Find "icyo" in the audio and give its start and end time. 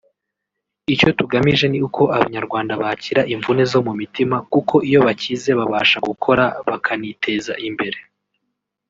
0.93-1.09